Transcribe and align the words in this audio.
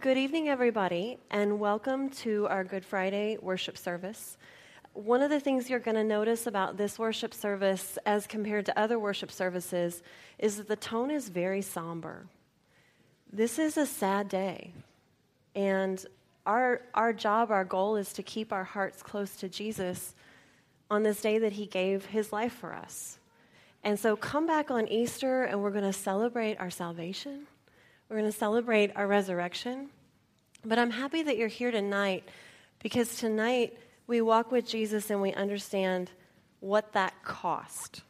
Good 0.00 0.16
evening, 0.16 0.48
everybody, 0.48 1.18
and 1.30 1.60
welcome 1.60 2.08
to 2.24 2.46
our 2.48 2.64
Good 2.64 2.86
Friday 2.86 3.36
worship 3.36 3.76
service. 3.76 4.38
One 4.94 5.20
of 5.20 5.28
the 5.28 5.40
things 5.40 5.68
you're 5.68 5.78
going 5.78 5.96
to 5.96 6.04
notice 6.04 6.46
about 6.46 6.78
this 6.78 6.98
worship 6.98 7.34
service, 7.34 7.98
as 8.06 8.26
compared 8.26 8.64
to 8.64 8.80
other 8.80 8.98
worship 8.98 9.30
services, 9.30 10.02
is 10.38 10.56
that 10.56 10.68
the 10.68 10.76
tone 10.76 11.10
is 11.10 11.28
very 11.28 11.60
somber. 11.60 12.28
This 13.30 13.58
is 13.58 13.76
a 13.76 13.84
sad 13.84 14.30
day, 14.30 14.72
and 15.54 16.02
our, 16.46 16.80
our 16.94 17.12
job, 17.12 17.50
our 17.50 17.66
goal 17.66 17.96
is 17.96 18.14
to 18.14 18.22
keep 18.22 18.54
our 18.54 18.64
hearts 18.64 19.02
close 19.02 19.36
to 19.36 19.50
Jesus 19.50 20.14
on 20.90 21.02
this 21.02 21.20
day 21.20 21.38
that 21.40 21.52
He 21.52 21.66
gave 21.66 22.06
His 22.06 22.32
life 22.32 22.54
for 22.54 22.72
us. 22.72 23.18
And 23.84 23.98
so 23.98 24.16
come 24.16 24.46
back 24.46 24.70
on 24.70 24.88
Easter, 24.88 25.42
and 25.44 25.62
we're 25.62 25.72
going 25.72 25.84
to 25.84 25.92
celebrate 25.92 26.58
our 26.58 26.70
salvation 26.70 27.46
we're 28.10 28.18
going 28.18 28.30
to 28.30 28.36
celebrate 28.36 28.90
our 28.96 29.06
resurrection. 29.06 29.88
But 30.64 30.80
I'm 30.80 30.90
happy 30.90 31.22
that 31.22 31.36
you're 31.36 31.48
here 31.48 31.70
tonight 31.70 32.28
because 32.82 33.16
tonight 33.16 33.78
we 34.08 34.20
walk 34.20 34.50
with 34.50 34.66
Jesus 34.66 35.10
and 35.10 35.22
we 35.22 35.32
understand 35.32 36.10
what 36.58 36.92
that 36.94 37.22
cost. 37.22 38.02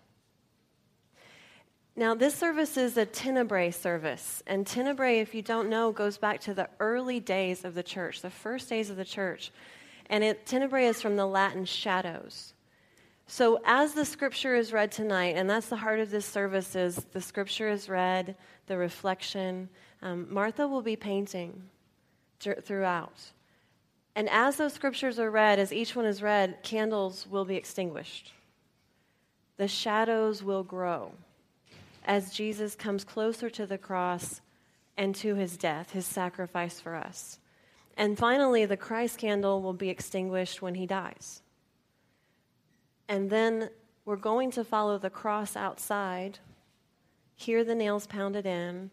Now, 1.95 2.15
this 2.15 2.34
service 2.34 2.79
is 2.79 2.97
a 2.97 3.05
Tenebrae 3.05 3.73
service. 3.73 4.43
And 4.47 4.66
Tenebrae, 4.66 5.21
if 5.21 5.34
you 5.34 5.43
don't 5.43 5.69
know, 5.69 5.93
goes 5.93 6.16
back 6.16 6.41
to 6.43 6.55
the 6.55 6.71
early 6.80 7.21
days 7.21 7.62
of 7.62 7.74
the 7.74 7.82
church, 7.82 8.23
the 8.23 8.30
first 8.30 8.71
days 8.71 8.88
of 8.88 8.96
the 8.96 9.05
church. 9.05 9.52
And 10.07 10.24
it, 10.24 10.46
Tenebrae 10.46 10.87
is 10.87 11.02
from 11.02 11.16
the 11.16 11.27
Latin 11.27 11.66
shadows. 11.66 12.55
So, 13.27 13.60
as 13.65 13.93
the 13.93 14.05
scripture 14.05 14.57
is 14.57 14.73
read 14.73 14.91
tonight, 14.91 15.37
and 15.37 15.48
that's 15.48 15.69
the 15.69 15.77
heart 15.77 16.01
of 16.01 16.10
this 16.10 16.27
service, 16.27 16.74
is 16.74 16.96
the 17.12 17.21
scripture 17.21 17.69
is 17.69 17.88
read, 17.88 18.35
the 18.66 18.77
reflection, 18.77 19.69
um, 20.02 20.27
Martha 20.32 20.66
will 20.66 20.82
be 20.82 20.96
painting 20.96 21.62
throughout. 22.38 23.32
And 24.14 24.28
as 24.30 24.56
those 24.56 24.73
scriptures 24.73 25.18
are 25.18 25.30
read, 25.30 25.59
as 25.59 25.73
each 25.73 25.95
one 25.95 26.07
is 26.07 26.23
read, 26.23 26.62
candles 26.62 27.26
will 27.26 27.45
be 27.45 27.57
extinguished. 27.57 28.32
The 29.57 29.68
shadows 29.68 30.42
will 30.42 30.65
grow 30.65 31.12
as 32.04 32.32
Jesus 32.32 32.74
comes 32.74 33.04
closer 33.04 33.51
to 33.51 33.66
the 33.66 33.79
cross 33.79 34.40
and 34.96 35.15
to 35.16 35.34
his 35.34 35.57
death, 35.57 35.92
his 35.92 36.07
sacrifice 36.07 36.80
for 36.80 36.95
us. 36.95 37.38
And 37.96 38.18
finally, 38.18 38.64
the 38.64 38.76
Christ 38.76 39.18
candle 39.18 39.60
will 39.62 39.74
be 39.74 39.90
extinguished 39.90 40.62
when 40.62 40.74
he 40.74 40.87
dies. 40.87 41.42
And 43.09 43.29
then 43.29 43.70
we're 44.04 44.16
going 44.16 44.51
to 44.52 44.64
follow 44.64 44.98
the 44.98 45.10
cross 45.10 45.57
outside, 45.57 46.38
hear 47.35 47.64
the 47.64 47.74
nails 47.74 48.07
pounded 48.07 48.46
in, 48.46 48.90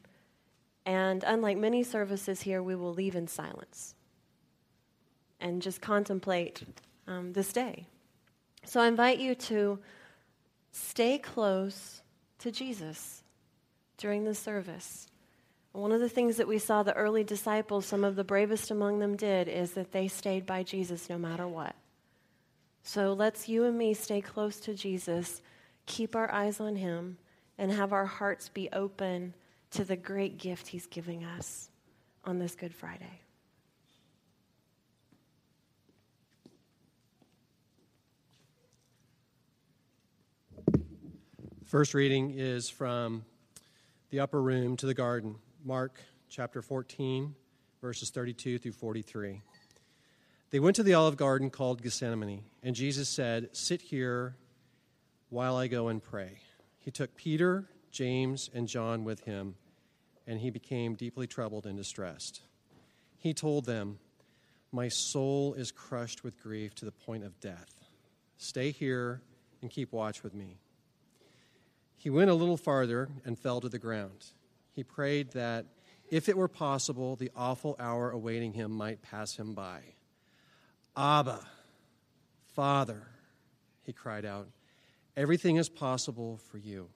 and 0.88 1.25
unlike 1.27 1.57
many 1.57 1.83
services 1.83 2.41
here, 2.41 2.63
we 2.63 2.73
will 2.73 2.93
leave 2.93 3.17
in 3.17 3.27
silence 3.27 3.93
and 5.41 5.61
just 5.61 5.81
contemplate 5.81 6.63
um, 7.07 7.33
this 7.33 7.52
day. 7.52 7.85
So 8.63 8.80
I 8.80 8.88
invite 8.88 9.19
you 9.19 9.35
to 9.35 9.80
stay 10.71 11.17
close 11.17 12.02
to 12.39 12.52
Jesus 12.52 13.21
during 13.97 14.23
the 14.23 14.33
service. 14.33 15.08
One 15.73 15.91
of 15.91 15.99
the 15.99 16.08
things 16.08 16.38
that 16.38 16.47
we 16.47 16.58
saw 16.58 16.83
the 16.83 16.93
early 16.93 17.25
disciples, 17.25 17.85
some 17.85 18.05
of 18.05 18.15
the 18.15 18.23
bravest 18.23 18.71
among 18.71 18.99
them 18.99 19.17
did, 19.17 19.49
is 19.49 19.73
that 19.73 19.91
they 19.91 20.08
stayed 20.08 20.45
by 20.45 20.63
Jesus 20.63 21.09
no 21.09 21.17
matter 21.17 21.49
what. 21.49 21.75
So 22.83 23.11
let's 23.11 23.49
you 23.49 23.65
and 23.65 23.77
me 23.77 23.93
stay 23.93 24.21
close 24.21 24.58
to 24.61 24.73
Jesus, 24.73 25.41
keep 25.85 26.15
our 26.15 26.31
eyes 26.31 26.61
on 26.61 26.77
him, 26.77 27.17
and 27.58 27.73
have 27.73 27.91
our 27.91 28.05
hearts 28.05 28.47
be 28.47 28.69
open 28.71 29.33
to 29.72 29.84
the 29.84 29.96
great 29.96 30.38
gift 30.38 30.68
He's 30.68 30.86
giving 30.88 31.23
us 31.23 31.70
on 32.23 32.40
this 32.40 32.56
Good 32.56 32.73
Friday. 32.73 33.22
First 41.66 41.94
reading 41.94 42.33
is 42.38 42.70
from 42.70 43.26
the 44.10 44.22
upper 44.22 44.42
room 44.42 44.77
to 44.77 44.86
the 44.86 44.94
garden, 44.94 45.36
Mark 45.66 46.00
chapter 46.30 46.61
14, 46.61 47.36
verses 47.82 48.10
32 48.10 48.58
through 48.58 48.72
43. 48.72 49.42
They 50.50 50.60
went 50.60 50.77
to 50.77 50.83
the 50.83 50.94
olive 50.94 51.17
garden 51.17 51.50
called 51.50 51.82
Gethsemane, 51.82 52.44
and 52.64 52.73
Jesus 52.73 53.10
said, 53.10 53.50
Sit 53.52 53.82
here 53.82 54.38
while 55.30 55.58
I 55.58 55.67
go 55.67 55.89
and 55.89 56.02
pray. 56.02 56.39
He 56.80 56.89
took 56.89 57.17
Peter 57.17 57.66
James, 57.97 58.52
and 58.53 58.67
John 58.67 59.03
with 59.03 59.21
him, 59.21 59.55
and 60.27 60.39
he 60.39 60.52
became 60.52 60.93
deeply 60.93 61.25
troubled 61.25 61.65
and 61.65 61.75
distressed. 61.75 62.41
He 63.17 63.33
told 63.33 63.65
them, 63.65 63.97
My 64.71 64.87
soul 64.87 65.55
is 65.55 65.71
crushed 65.71 66.23
with 66.23 66.39
grief 66.39 66.75
to 66.75 66.85
the 66.85 66.91
point 66.91 67.23
of 67.23 67.39
death. 67.39 67.73
Stay 68.37 68.69
here 68.69 69.23
and 69.63 69.71
keep 69.71 69.91
watch 69.91 70.21
with 70.21 70.35
me. 70.35 70.59
He 71.95 72.11
went 72.11 72.30
a 72.30 72.35
little 72.35 72.55
farther 72.55 73.09
and 73.25 73.39
fell 73.39 73.61
to 73.61 73.69
the 73.69 73.80
ground. 73.80 74.27
He 74.73 74.83
prayed 74.83 75.31
that, 75.31 75.65
if 76.11 76.29
it 76.29 76.37
were 76.37 76.47
possible, 76.47 77.15
the 77.15 77.31
awful 77.35 77.75
hour 77.79 78.11
awaiting 78.11 78.53
him 78.53 78.71
might 78.71 79.02
pass 79.02 79.37
him 79.37 79.55
by. 79.55 79.79
Abba, 80.95 81.39
Father, 82.53 83.08
he 83.81 83.91
cried 83.91 84.23
out, 84.23 84.49
everything 85.15 85.55
is 85.55 85.67
possible 85.67 86.39
for 86.52 86.59
you. 86.59 86.89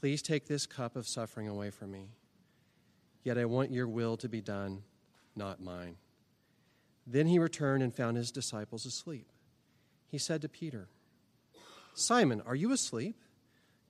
Please 0.00 0.22
take 0.22 0.46
this 0.46 0.66
cup 0.66 0.96
of 0.96 1.06
suffering 1.06 1.46
away 1.46 1.68
from 1.68 1.90
me. 1.90 2.08
Yet 3.22 3.36
I 3.36 3.44
want 3.44 3.70
your 3.70 3.86
will 3.86 4.16
to 4.16 4.30
be 4.30 4.40
done, 4.40 4.82
not 5.36 5.60
mine. 5.60 5.96
Then 7.06 7.26
he 7.26 7.38
returned 7.38 7.82
and 7.82 7.94
found 7.94 8.16
his 8.16 8.30
disciples 8.30 8.86
asleep. 8.86 9.26
He 10.06 10.16
said 10.16 10.40
to 10.40 10.48
Peter, 10.48 10.88
Simon, 11.92 12.40
are 12.46 12.54
you 12.54 12.72
asleep? 12.72 13.16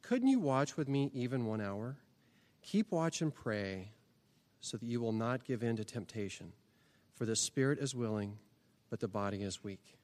Couldn't 0.03 0.29
you 0.29 0.41
watch 0.41 0.77
with 0.77 0.89
me 0.89 1.13
even 1.15 1.47
one 1.47 1.61
hour? 1.61 1.97
Keep 2.63 2.91
watch 2.91 3.23
and 3.23 3.33
pray 3.33 3.93
so 4.61 4.79
that 4.79 4.87
you 4.87 5.01
will 5.01 5.13
not 5.13 5.45
give 5.45 5.63
in 5.63 5.77
to 5.77 5.85
temptation. 5.85 6.53
For 7.15 7.25
the 7.25 7.37
spirit 7.37 7.79
is 7.79 7.95
willing, 7.95 8.39
but 8.89 8.99
the 8.99 9.07
body 9.07 9.43
is 9.43 9.63
weak. 9.63 9.97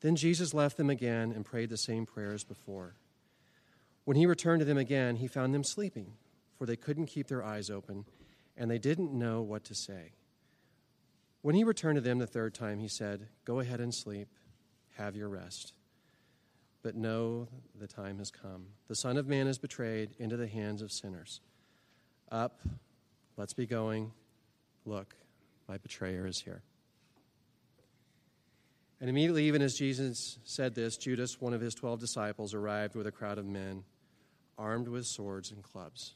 Then 0.00 0.14
Jesus 0.14 0.54
left 0.54 0.76
them 0.76 0.90
again 0.90 1.32
and 1.32 1.44
prayed 1.44 1.70
the 1.70 1.76
same 1.76 2.06
prayer 2.06 2.32
as 2.32 2.44
before. 2.44 2.94
When 4.06 4.16
he 4.16 4.24
returned 4.24 4.60
to 4.60 4.64
them 4.64 4.78
again, 4.78 5.16
he 5.16 5.26
found 5.26 5.52
them 5.52 5.64
sleeping, 5.64 6.12
for 6.56 6.64
they 6.64 6.76
couldn't 6.76 7.06
keep 7.06 7.26
their 7.26 7.44
eyes 7.44 7.70
open, 7.70 8.04
and 8.56 8.70
they 8.70 8.78
didn't 8.78 9.12
know 9.12 9.42
what 9.42 9.64
to 9.64 9.74
say. 9.74 10.12
When 11.42 11.56
he 11.56 11.64
returned 11.64 11.96
to 11.96 12.00
them 12.00 12.20
the 12.20 12.26
third 12.28 12.54
time, 12.54 12.78
he 12.78 12.86
said, 12.86 13.26
Go 13.44 13.58
ahead 13.58 13.80
and 13.80 13.92
sleep, 13.92 14.28
have 14.96 15.16
your 15.16 15.28
rest. 15.28 15.72
But 16.84 16.94
know 16.94 17.48
the 17.74 17.88
time 17.88 18.18
has 18.18 18.30
come. 18.30 18.66
The 18.86 18.94
Son 18.94 19.16
of 19.16 19.26
Man 19.26 19.48
is 19.48 19.58
betrayed 19.58 20.10
into 20.20 20.36
the 20.36 20.46
hands 20.46 20.82
of 20.82 20.92
sinners. 20.92 21.40
Up, 22.30 22.60
let's 23.36 23.54
be 23.54 23.66
going. 23.66 24.12
Look, 24.84 25.16
my 25.68 25.78
betrayer 25.78 26.28
is 26.28 26.40
here. 26.40 26.62
And 29.00 29.10
immediately, 29.10 29.46
even 29.46 29.62
as 29.62 29.74
Jesus 29.74 30.38
said 30.44 30.76
this, 30.76 30.96
Judas, 30.96 31.40
one 31.40 31.54
of 31.54 31.60
his 31.60 31.74
twelve 31.74 31.98
disciples, 31.98 32.54
arrived 32.54 32.94
with 32.94 33.08
a 33.08 33.12
crowd 33.12 33.38
of 33.38 33.46
men 33.46 33.82
armed 34.58 34.88
with 34.88 35.06
swords 35.06 35.50
and 35.50 35.62
clubs. 35.62 36.14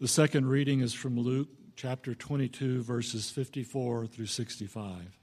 The 0.00 0.08
second 0.08 0.48
reading 0.48 0.80
is 0.80 0.94
from 0.94 1.18
Luke 1.18 1.48
chapter 1.76 2.14
22, 2.14 2.82
verses 2.82 3.30
54 3.30 4.06
through 4.06 4.26
65. 4.26 5.18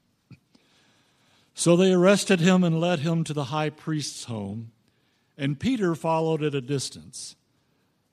So 1.55 1.75
they 1.75 1.91
arrested 1.91 2.39
him 2.39 2.63
and 2.63 2.79
led 2.79 2.99
him 2.99 3.23
to 3.23 3.33
the 3.33 3.45
high 3.45 3.71
priest's 3.71 4.25
home, 4.25 4.71
and 5.35 5.59
Peter 5.59 5.95
followed 5.95 6.43
at 6.43 6.53
a 6.53 6.61
distance. 6.61 7.35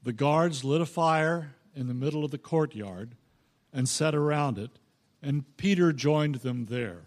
The 0.03 0.15
guards 0.15 0.65
lit 0.65 0.81
a 0.81 0.87
fire 0.87 1.55
in 1.77 1.87
the 1.87 1.95
middle 1.95 2.25
of 2.25 2.31
the 2.31 2.39
courtyard 2.39 3.17
and 3.71 3.87
sat 3.87 4.15
around 4.15 4.57
it, 4.57 4.71
and 5.23 5.45
Peter 5.59 5.93
joined 5.93 6.37
them 6.37 6.67
there. 6.67 7.03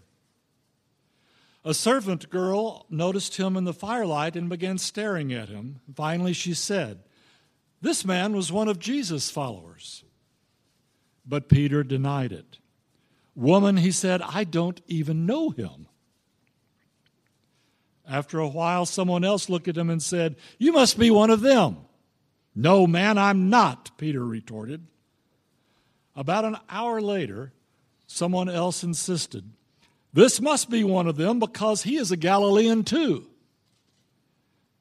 A 1.68 1.74
servant 1.74 2.30
girl 2.30 2.86
noticed 2.88 3.36
him 3.36 3.54
in 3.54 3.64
the 3.64 3.74
firelight 3.74 4.36
and 4.36 4.48
began 4.48 4.78
staring 4.78 5.34
at 5.34 5.50
him. 5.50 5.80
Finally, 5.94 6.32
she 6.32 6.54
said, 6.54 7.00
This 7.82 8.06
man 8.06 8.34
was 8.34 8.50
one 8.50 8.68
of 8.68 8.78
Jesus' 8.78 9.28
followers. 9.28 10.02
But 11.26 11.50
Peter 11.50 11.84
denied 11.84 12.32
it. 12.32 12.56
Woman, 13.34 13.76
he 13.76 13.92
said, 13.92 14.22
I 14.22 14.44
don't 14.44 14.80
even 14.86 15.26
know 15.26 15.50
him. 15.50 15.88
After 18.08 18.38
a 18.38 18.48
while, 18.48 18.86
someone 18.86 19.22
else 19.22 19.50
looked 19.50 19.68
at 19.68 19.76
him 19.76 19.90
and 19.90 20.02
said, 20.02 20.36
You 20.56 20.72
must 20.72 20.98
be 20.98 21.10
one 21.10 21.28
of 21.28 21.42
them. 21.42 21.76
No, 22.54 22.86
man, 22.86 23.18
I'm 23.18 23.50
not, 23.50 23.90
Peter 23.98 24.24
retorted. 24.24 24.86
About 26.16 26.46
an 26.46 26.56
hour 26.70 27.02
later, 27.02 27.52
someone 28.06 28.48
else 28.48 28.82
insisted, 28.82 29.52
this 30.12 30.40
must 30.40 30.70
be 30.70 30.84
one 30.84 31.06
of 31.06 31.16
them 31.16 31.38
because 31.38 31.82
he 31.82 31.96
is 31.96 32.10
a 32.10 32.16
Galilean 32.16 32.84
too. 32.84 33.26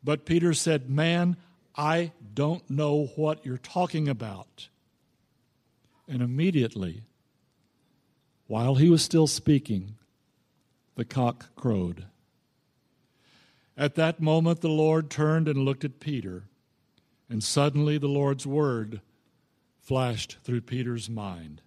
But 0.03 0.25
Peter 0.25 0.53
said, 0.53 0.89
Man, 0.89 1.37
I 1.75 2.11
don't 2.33 2.67
know 2.69 3.07
what 3.15 3.45
you're 3.45 3.57
talking 3.57 4.07
about. 4.07 4.69
And 6.07 6.21
immediately, 6.21 7.03
while 8.47 8.75
he 8.75 8.89
was 8.89 9.03
still 9.03 9.27
speaking, 9.27 9.95
the 10.95 11.03
cock 11.03 11.53
crowed. 11.55 12.05
At 13.77 13.95
that 13.95 14.19
moment, 14.19 14.61
the 14.61 14.69
Lord 14.69 15.09
turned 15.09 15.47
and 15.47 15.59
looked 15.59 15.83
at 15.85 15.99
Peter, 15.99 16.45
and 17.29 17.43
suddenly 17.43 17.97
the 17.97 18.07
Lord's 18.07 18.47
word 18.47 19.01
flashed 19.81 20.37
through 20.43 20.61
Peter's 20.61 21.09
mind. 21.09 21.61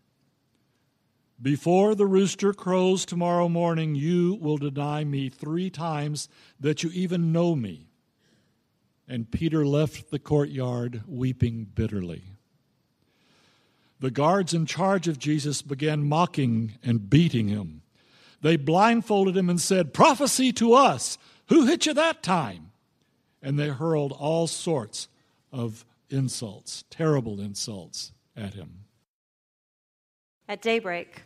Before 1.42 1.94
the 1.94 2.06
rooster 2.06 2.52
crows 2.52 3.06
tomorrow 3.06 3.48
morning, 3.48 3.94
you 3.94 4.37
will 4.42 4.58
deny 4.58 5.04
me 5.04 5.31
three 5.31 5.70
times 5.70 6.28
that 6.58 6.82
you 6.82 6.90
even 6.90 7.32
know 7.32 7.56
me. 7.56 7.88
And 9.08 9.31
Peter 9.31 9.64
left 9.64 10.10
the 10.10 10.19
courtyard 10.19 11.02
weeping 11.08 11.66
bitterly. 11.75 12.25
The 14.00 14.10
guards 14.10 14.52
in 14.52 14.66
charge 14.66 15.08
of 15.08 15.19
Jesus 15.19 15.62
began 15.62 16.06
mocking 16.06 16.78
and 16.82 17.08
beating 17.08 17.48
him. 17.48 17.82
They 18.42 18.56
blindfolded 18.56 19.37
him 19.37 19.48
and 19.48 19.60
said, 19.60 19.94
Prophecy 19.94 20.52
to 20.54 20.75
us! 20.75 21.16
Who 21.48 21.66
hit 21.66 21.87
you 21.87 21.94
that 21.94 22.22
time? 22.22 22.70
And 23.42 23.58
they 23.58 23.69
hurled 23.69 24.12
all 24.12 24.46
sorts 24.46 25.08
of 25.52 25.87
insults, 26.10 26.84
terrible 26.90 27.40
insults, 27.40 28.12
at 28.37 28.54
him. 28.54 28.84
At 30.48 30.62
daybreak, 30.62 31.22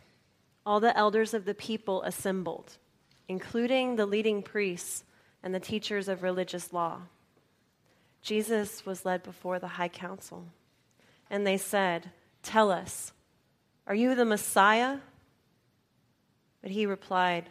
all 0.65 0.79
the 0.79 0.97
elders 0.97 1.33
of 1.33 1.45
the 1.45 1.53
people 1.53 2.01
assembled, 2.03 2.77
including 3.27 3.95
the 3.95 4.05
leading 4.05 4.41
priests 4.41 5.03
and 5.43 5.53
the 5.53 5.59
teachers 5.59 6.07
of 6.07 6.23
religious 6.23 6.73
law. 6.73 7.01
Jesus 8.21 8.85
was 8.85 9.05
led 9.05 9.21
before 9.21 9.59
the 9.59 9.67
high 9.67 9.87
council, 9.87 10.47
and 11.29 11.45
they 11.45 11.57
said, 11.57 12.09
Tell 12.41 12.71
us, 12.71 13.13
are 13.85 13.95
you 13.95 14.15
the 14.15 14.25
Messiah? 14.25 14.97
But 16.61 16.71
he 16.71 16.87
replied, 16.87 17.49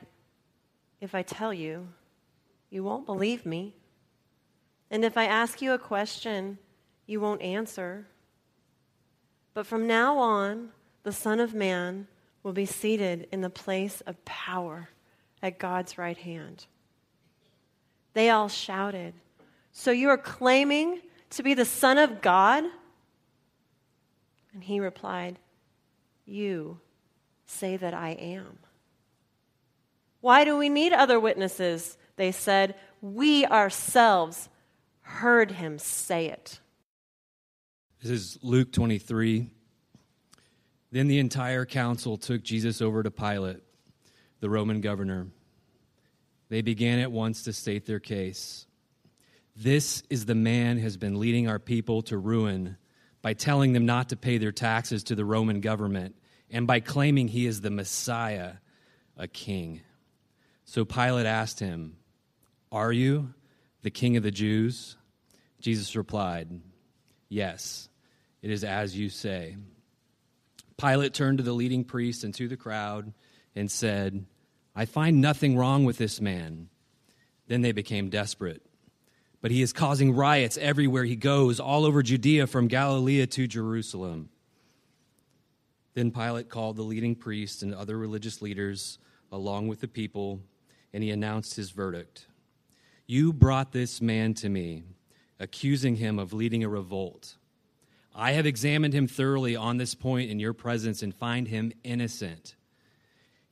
If 1.01 1.15
I 1.15 1.23
tell 1.23 1.55
you, 1.55 1.89
you 2.71 2.83
won't 2.83 3.07
believe 3.07 3.47
me. 3.47 3.75
And 4.91 5.05
if 5.05 5.17
I 5.17 5.27
ask 5.27 5.63
you 5.63 5.73
a 5.73 5.79
question, 5.79 6.59
you 7.07 7.21
won't 7.21 7.43
answer. 7.43 8.07
But 9.53 9.67
from 9.67 9.87
now 9.87 10.19
on, 10.19 10.71
the 11.05 11.13
Son 11.13 11.39
of 11.39 11.55
Man 11.55 12.09
will 12.45 12.53
be 12.53 12.67
seated 12.67 13.27
in 13.33 13.41
the 13.41 13.51
place 13.51 14.01
of 14.03 14.25
power 14.25 14.91
at 15.43 15.59
God's 15.59 15.99
right 15.99 16.17
hand. 16.17 16.67
They 18.13 18.31
all 18.31 18.49
shouted, 18.49 19.15
So 19.73 19.91
you 19.91 20.11
are 20.11 20.19
claiming 20.19 21.01
to 21.31 21.43
be 21.43 21.55
the 21.55 21.65
Son 21.65 21.99
of 21.99 22.23
God? 22.23 22.63
And 24.53 24.63
he 24.63 24.79
replied, 24.79 25.41
You 26.25 26.79
say 27.47 27.77
that 27.77 27.95
I 27.95 28.11
am. 28.11 28.59
Why 30.21 30.45
do 30.45 30.57
we 30.57 30.69
need 30.69 30.93
other 30.93 31.19
witnesses? 31.19 31.99
They 32.17 32.31
said, 32.31 32.77
We 33.01 33.45
ourselves 33.47 34.49
heard 35.01 35.51
him 35.51 35.79
say 35.79 36.27
it. 36.27 36.61
This 38.01 38.11
is 38.11 38.39
Luke 38.43 38.71
23. 38.71 39.51
Then 40.95 41.09
the 41.09 41.19
entire 41.19 41.67
council 41.67 42.17
took 42.17 42.45
Jesus 42.45 42.81
over 42.81 43.03
to 43.03 43.11
Pilate, 43.11 43.57
the 44.39 44.49
Roman 44.49 44.81
governor. 44.81 45.27
They 46.51 46.63
began 46.63 47.01
at 47.01 47.11
once 47.11 47.43
to 47.43 47.53
state 47.53 47.85
their 47.85 47.99
case. 47.99 48.69
This 49.57 50.05
is 50.09 50.25
the 50.25 50.37
man 50.37 50.79
has 50.79 50.97
been 50.97 51.19
leading 51.19 51.49
our 51.49 51.59
people 51.59 52.03
to 52.03 52.17
ruin 52.17 52.77
by 53.23 53.35
telling 53.35 53.73
them 53.73 53.87
not 53.87 54.11
to 54.11 54.17
pay 54.17 54.39
their 54.39 54.53
taxes 54.53 55.03
to 55.05 55.17
the 55.17 55.25
Roman 55.25 55.61
government 55.61 56.15
and 56.49 56.65
by 56.65 56.79
claiming 56.79 57.27
he 57.27 57.45
is 57.45 57.61
the 57.61 57.73
Messiah, 57.73 58.53
a 59.17 59.27
king. 59.27 59.81
So 60.65 60.85
Pilate 60.85 61.27
asked 61.27 61.59
him, 61.59 61.97
are 62.71 62.93
you 62.93 63.35
the 63.83 63.91
king 63.91 64.17
of 64.17 64.23
the 64.23 64.31
Jews? 64.31 64.97
Jesus 65.61 65.97
replied, 65.97 66.61
Yes, 67.29 67.89
it 68.43 68.53
is 68.53 68.63
as 68.63 68.97
you 68.97 69.09
say. 69.09 69.57
Pilate 70.77 71.15
turned 71.15 71.39
to 71.39 71.45
the 71.45 71.53
leading 71.53 71.85
priests 71.85 72.25
and 72.25 72.35
to 72.35 72.49
the 72.49 72.57
crowd 72.57 73.13
and 73.55 73.71
said, 73.71 74.27
I 74.75 74.87
find 74.87 75.21
nothing 75.21 75.57
wrong 75.57 75.85
with 75.85 75.99
this 75.99 76.21
man. 76.21 76.69
Then 77.47 77.63
they 77.63 77.73
became 77.73 78.11
desperate. 78.11 78.63
But 79.41 79.51
he 79.51 79.63
is 79.63 79.73
causing 79.73 80.15
riots 80.15 80.57
everywhere 80.57 81.05
he 81.05 81.17
goes, 81.17 81.61
all 81.61 81.85
over 81.85 82.03
Judea 82.03 82.47
from 82.47 82.67
Galilee 82.67 83.25
to 83.25 83.47
Jerusalem. 83.47 84.31
Then 85.93 86.11
Pilate 86.11 86.49
called 86.49 86.77
the 86.77 86.83
leading 86.83 87.15
priests 87.15 87.63
and 87.63 87.75
other 87.75 87.97
religious 87.97 88.43
leaders 88.43 88.99
along 89.31 89.69
with 89.69 89.81
the 89.81 89.89
people, 89.89 90.41
and 90.93 91.03
he 91.03 91.11
announced 91.11 91.57
his 91.57 91.71
verdict. 91.71 92.27
You 93.07 93.33
brought 93.33 93.73
this 93.73 94.01
man 94.01 94.35
to 94.35 94.49
me, 94.49 94.85
accusing 95.39 95.97
him 95.97 96.19
of 96.19 96.33
leading 96.33 96.65
a 96.65 96.69
revolt. 96.69 97.37
I 98.15 98.33
have 98.33 98.47
examined 98.47 98.95
him 98.95 99.09
thoroughly 99.09 99.57
on 99.57 99.77
this 99.77 99.95
point 99.95 100.31
in 100.31 100.39
your 100.39 100.53
presence 100.53 101.03
and 101.03 101.15
find 101.15 101.49
him 101.49 101.73
innocent. 101.83 102.55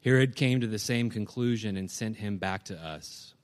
Herod 0.04 0.36
came 0.36 0.60
to 0.60 0.66
the 0.66 0.78
same 0.78 1.10
conclusion 1.10 1.76
and 1.76 1.90
sent 1.90 2.18
him 2.18 2.38
back 2.38 2.64
to 2.64 2.76
us. 2.76 3.34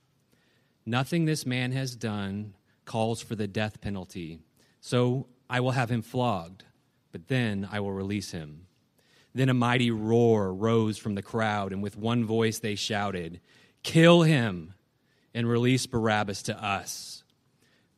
Nothing 0.87 1.25
this 1.25 1.45
man 1.45 1.73
has 1.73 1.97
done 1.97 2.55
calls 2.85 3.21
for 3.21 3.35
the 3.35 3.49
death 3.49 3.81
penalty, 3.81 4.41
so 4.81 5.27
I 5.51 5.61
will 5.61 5.73
have 5.73 5.91
him 5.91 6.03
flogged, 6.03 6.65
but 7.13 7.29
then 7.29 7.69
I 7.71 7.81
will 7.81 7.93
release 7.93 8.31
him. 8.31 8.67
Then 9.35 9.49
a 9.49 9.55
mighty 9.55 9.91
roar 9.91 10.53
rose 10.53 10.99
from 10.99 11.15
the 11.15 11.23
crowd, 11.23 11.73
and 11.73 11.83
with 11.83 11.97
one 11.97 12.25
voice 12.25 12.59
they 12.59 12.75
shouted, 12.75 13.41
Kill 13.83 14.23
him! 14.23 14.75
and 15.35 15.49
release 15.49 15.87
Barabbas 15.87 16.43
to 16.45 16.65
us. 16.65 17.23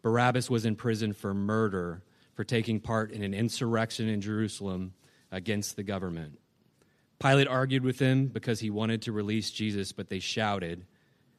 Barabbas 0.03 0.51
was 0.51 0.67
in 0.67 0.75
prison 0.75 1.13
for 1.13 1.33
murder, 1.33 2.03
for 2.41 2.45
taking 2.45 2.81
part 2.81 3.11
in 3.11 3.23
an 3.23 3.35
insurrection 3.35 4.09
in 4.09 4.23
Jerusalem 4.23 4.95
against 5.31 5.77
the 5.77 5.83
government. 5.83 6.39
Pilate 7.19 7.47
argued 7.47 7.85
with 7.85 7.99
them 7.99 8.29
because 8.29 8.61
he 8.61 8.71
wanted 8.71 9.03
to 9.03 9.13
release 9.13 9.51
Jesus, 9.51 9.93
but 9.93 10.09
they 10.09 10.21
shouted, 10.21 10.87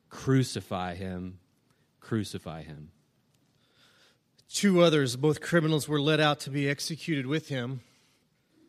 Crucify 0.10 0.94
him! 0.94 1.40
Crucify 2.02 2.62
him! 2.62 2.92
Two 4.48 4.84
others, 4.84 5.16
both 5.16 5.42
criminals, 5.42 5.88
were 5.88 6.00
led 6.00 6.20
out 6.20 6.40
to 6.42 6.52
be 6.52 6.70
executed 6.70 7.26
with 7.26 7.48
him. 7.48 7.82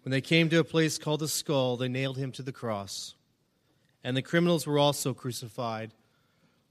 When 0.02 0.10
they 0.10 0.22
came 0.22 0.48
to 0.48 0.58
a 0.58 0.64
place 0.64 0.96
called 0.96 1.20
the 1.20 1.28
skull, 1.28 1.76
they 1.76 1.88
nailed 1.88 2.16
him 2.16 2.32
to 2.32 2.42
the 2.42 2.50
cross. 2.50 3.14
And 4.02 4.16
the 4.16 4.22
criminals 4.22 4.66
were 4.66 4.78
also 4.78 5.12
crucified 5.12 5.92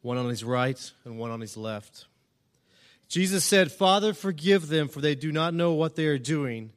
one 0.01 0.17
on 0.17 0.27
his 0.27 0.43
right 0.43 0.91
and 1.05 1.19
one 1.19 1.29
on 1.29 1.39
his 1.39 1.55
left. 1.55 2.07
Jesus 3.11 3.43
said, 3.43 3.73
Father, 3.73 4.13
forgive 4.13 4.69
them, 4.69 4.87
for 4.87 5.01
they 5.01 5.15
do 5.15 5.33
not 5.33 5.53
know 5.53 5.73
what 5.73 5.97
they 5.97 6.05
are 6.05 6.17
doing. 6.17 6.71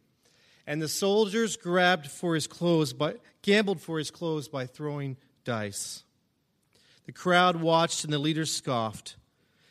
And 0.66 0.82
the 0.82 0.88
soldiers 0.88 1.56
grabbed 1.56 2.08
for 2.08 2.34
his 2.34 2.48
clothes, 2.48 2.92
by, 2.92 3.14
gambled 3.42 3.80
for 3.80 3.98
his 3.98 4.10
clothes 4.10 4.48
by 4.48 4.66
throwing 4.66 5.16
dice. 5.44 6.02
The 7.06 7.12
crowd 7.12 7.60
watched, 7.60 8.02
and 8.02 8.12
the 8.12 8.18
leaders 8.18 8.50
scoffed. 8.50 9.14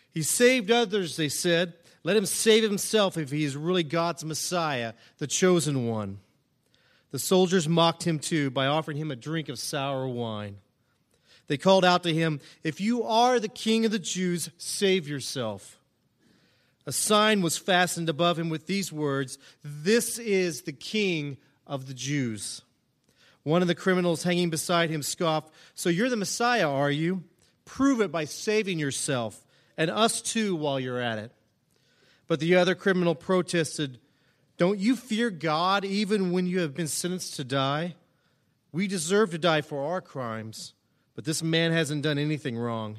He 0.09 0.21
saved 0.21 0.71
others, 0.71 1.17
they 1.17 1.27
said. 1.27 1.73
Let 2.01 2.15
him 2.15 2.25
save 2.25 2.63
himself 2.63 3.17
if 3.17 3.29
he 3.29 3.43
is 3.43 3.57
really 3.57 3.83
God's 3.83 4.23
Messiah, 4.23 4.93
the 5.17 5.27
chosen 5.27 5.85
one. 5.85 6.19
The 7.11 7.19
soldiers 7.19 7.67
mocked 7.67 8.07
him 8.07 8.19
too 8.19 8.49
by 8.51 8.67
offering 8.67 8.95
him 8.95 9.11
a 9.11 9.17
drink 9.17 9.49
of 9.49 9.59
sour 9.59 10.07
wine. 10.07 10.55
They 11.47 11.57
called 11.57 11.83
out 11.83 12.03
to 12.03 12.13
him, 12.13 12.39
If 12.63 12.79
you 12.79 13.03
are 13.03 13.41
the 13.41 13.49
king 13.49 13.83
of 13.83 13.91
the 13.91 13.99
Jews, 13.99 14.49
save 14.57 15.09
yourself. 15.09 15.77
A 16.85 16.91
sign 16.91 17.41
was 17.41 17.57
fastened 17.57 18.09
above 18.09 18.37
him 18.37 18.49
with 18.49 18.67
these 18.67 18.91
words 18.91 19.37
This 19.63 20.19
is 20.19 20.61
the 20.61 20.73
king 20.73 21.37
of 21.65 21.87
the 21.87 21.93
Jews. 21.93 22.61
One 23.43 23.61
of 23.61 23.67
the 23.67 23.75
criminals 23.75 24.23
hanging 24.23 24.49
beside 24.49 24.89
him 24.89 25.03
scoffed, 25.03 25.53
So 25.75 25.89
you're 25.89 26.09
the 26.09 26.15
Messiah, 26.15 26.69
are 26.69 26.91
you? 26.91 27.23
Prove 27.65 28.01
it 28.01 28.11
by 28.11 28.25
saving 28.25 28.79
yourself, 28.79 29.45
and 29.77 29.89
us 29.89 30.21
too 30.21 30.55
while 30.55 30.79
you're 30.79 30.99
at 31.01 31.19
it. 31.19 31.31
But 32.27 32.39
the 32.39 32.55
other 32.55 32.75
criminal 32.75 33.15
protested, 33.15 33.99
Don't 34.57 34.79
you 34.79 34.95
fear 34.95 35.29
God 35.29 35.85
even 35.85 36.31
when 36.31 36.47
you 36.47 36.59
have 36.59 36.73
been 36.73 36.87
sentenced 36.87 37.35
to 37.35 37.43
die? 37.43 37.95
We 38.71 38.87
deserve 38.87 39.31
to 39.31 39.37
die 39.37 39.61
for 39.61 39.85
our 39.85 40.01
crimes 40.01 40.73
but 41.15 41.25
this 41.25 41.43
man 41.43 41.71
hasn't 41.71 42.03
done 42.03 42.17
anything 42.17 42.57
wrong. 42.57 42.97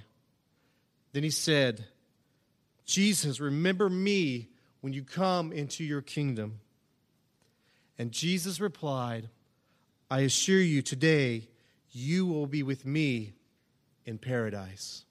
Then 1.12 1.22
he 1.22 1.30
said, 1.30 1.84
Jesus, 2.84 3.40
remember 3.40 3.88
me 3.88 4.48
when 4.80 4.92
you 4.92 5.02
come 5.02 5.52
into 5.52 5.82
your 5.84 6.02
kingdom. 6.02 6.60
And 7.98 8.12
Jesus 8.12 8.60
replied, 8.60 9.30
I 10.10 10.20
assure 10.20 10.60
you, 10.60 10.82
today 10.82 11.48
you 11.90 12.26
will 12.26 12.46
be 12.46 12.62
with 12.62 12.84
me 12.84 13.34
in 14.04 14.18
paradise. 14.18 15.04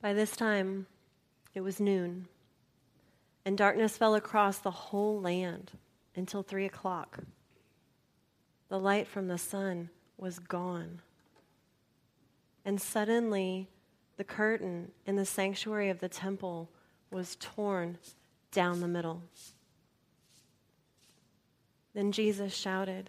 By 0.00 0.12
this 0.12 0.36
time, 0.36 0.86
it 1.54 1.62
was 1.62 1.80
noon. 1.80 2.28
and 3.44 3.56
darkness 3.56 3.96
fell 3.96 4.14
across 4.14 4.58
the 4.58 4.70
whole 4.70 5.20
land 5.20 5.72
until 6.14 6.42
three 6.42 6.66
o'clock. 6.66 7.18
The 8.68 8.78
light 8.78 9.08
from 9.08 9.28
the 9.28 9.38
sun 9.38 9.90
was 10.16 10.38
gone. 10.38 11.00
And 12.64 12.80
suddenly, 12.80 13.68
the 14.20 14.24
curtain 14.24 14.92
in 15.06 15.16
the 15.16 15.24
sanctuary 15.24 15.88
of 15.88 15.98
the 15.98 16.08
temple 16.08 16.68
was 17.10 17.38
torn 17.40 17.96
down 18.52 18.82
the 18.82 18.86
middle. 18.86 19.22
Then 21.94 22.12
Jesus 22.12 22.52
shouted, 22.52 23.08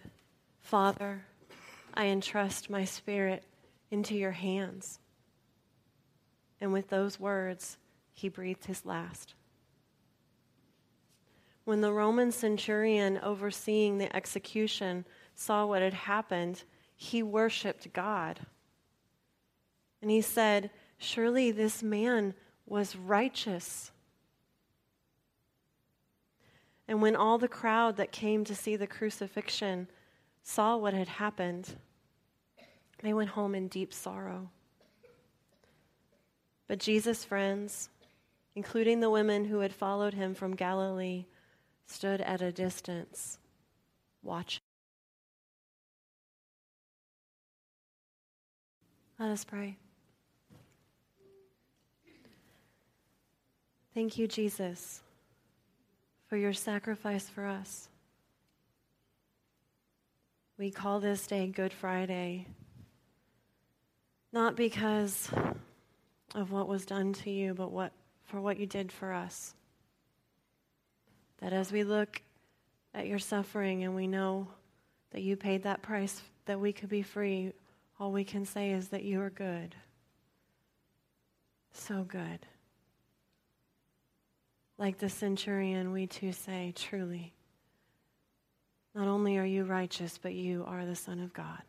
Father, 0.62 1.26
I 1.92 2.06
entrust 2.06 2.70
my 2.70 2.86
spirit 2.86 3.44
into 3.90 4.14
your 4.14 4.30
hands. 4.30 5.00
And 6.62 6.72
with 6.72 6.88
those 6.88 7.20
words, 7.20 7.76
he 8.14 8.30
breathed 8.30 8.64
his 8.64 8.86
last. 8.86 9.34
When 11.64 11.82
the 11.82 11.92
Roman 11.92 12.32
centurion 12.32 13.18
overseeing 13.18 13.98
the 13.98 14.16
execution 14.16 15.04
saw 15.34 15.66
what 15.66 15.82
had 15.82 15.92
happened, 15.92 16.64
he 16.96 17.22
worshiped 17.22 17.92
God. 17.92 18.40
And 20.00 20.10
he 20.10 20.22
said, 20.22 20.70
Surely 21.02 21.50
this 21.50 21.82
man 21.82 22.32
was 22.64 22.94
righteous. 22.94 23.90
And 26.86 27.02
when 27.02 27.16
all 27.16 27.38
the 27.38 27.48
crowd 27.48 27.96
that 27.96 28.12
came 28.12 28.44
to 28.44 28.54
see 28.54 28.76
the 28.76 28.86
crucifixion 28.86 29.88
saw 30.44 30.76
what 30.76 30.94
had 30.94 31.08
happened, 31.08 31.74
they 33.02 33.12
went 33.12 33.30
home 33.30 33.56
in 33.56 33.66
deep 33.66 33.92
sorrow. 33.92 34.50
But 36.68 36.78
Jesus' 36.78 37.24
friends, 37.24 37.90
including 38.54 39.00
the 39.00 39.10
women 39.10 39.46
who 39.46 39.58
had 39.58 39.74
followed 39.74 40.14
him 40.14 40.34
from 40.34 40.54
Galilee, 40.54 41.26
stood 41.84 42.20
at 42.20 42.40
a 42.40 42.52
distance, 42.52 43.40
watching. 44.22 44.62
Let 49.18 49.30
us 49.30 49.44
pray. 49.44 49.78
Thank 53.94 54.16
you, 54.16 54.26
Jesus, 54.26 55.02
for 56.26 56.38
your 56.38 56.54
sacrifice 56.54 57.28
for 57.28 57.46
us. 57.46 57.90
We 60.56 60.70
call 60.70 60.98
this 60.98 61.26
day 61.26 61.48
Good 61.48 61.74
Friday, 61.74 62.46
not 64.32 64.56
because 64.56 65.28
of 66.34 66.52
what 66.52 66.68
was 66.68 66.86
done 66.86 67.12
to 67.12 67.30
you, 67.30 67.52
but 67.52 67.70
what, 67.70 67.92
for 68.24 68.40
what 68.40 68.58
you 68.58 68.64
did 68.64 68.90
for 68.90 69.12
us. 69.12 69.54
That 71.40 71.52
as 71.52 71.70
we 71.70 71.84
look 71.84 72.22
at 72.94 73.06
your 73.06 73.18
suffering 73.18 73.84
and 73.84 73.94
we 73.94 74.06
know 74.06 74.48
that 75.10 75.20
you 75.20 75.36
paid 75.36 75.64
that 75.64 75.82
price 75.82 76.22
that 76.46 76.58
we 76.58 76.72
could 76.72 76.88
be 76.88 77.02
free, 77.02 77.52
all 78.00 78.10
we 78.10 78.24
can 78.24 78.46
say 78.46 78.70
is 78.70 78.88
that 78.88 79.04
you 79.04 79.20
are 79.20 79.30
good. 79.30 79.74
So 81.74 82.04
good. 82.04 82.46
Like 84.82 84.98
the 84.98 85.08
centurion, 85.08 85.92
we 85.92 86.08
too 86.08 86.32
say, 86.32 86.72
truly, 86.74 87.32
not 88.96 89.06
only 89.06 89.38
are 89.38 89.44
you 89.44 89.62
righteous, 89.62 90.18
but 90.20 90.34
you 90.34 90.64
are 90.66 90.84
the 90.84 90.96
Son 90.96 91.20
of 91.20 91.32
God. 91.32 91.62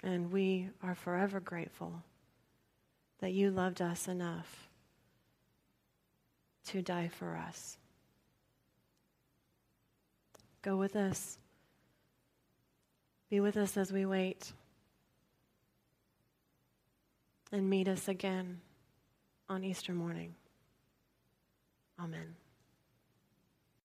And 0.00 0.30
we 0.30 0.68
are 0.80 0.94
forever 0.94 1.40
grateful 1.40 2.04
that 3.18 3.32
you 3.32 3.50
loved 3.50 3.82
us 3.82 4.06
enough 4.06 4.68
to 6.66 6.82
die 6.82 7.08
for 7.08 7.36
us. 7.36 7.76
Go 10.62 10.76
with 10.76 10.94
us. 10.94 11.36
Be 13.28 13.40
with 13.40 13.56
us 13.56 13.76
as 13.76 13.90
we 13.90 14.06
wait. 14.06 14.52
And 17.50 17.68
meet 17.68 17.88
us 17.88 18.06
again 18.06 18.60
on 19.48 19.64
Easter 19.64 19.92
morning. 19.92 20.36
Amen. 21.98 22.36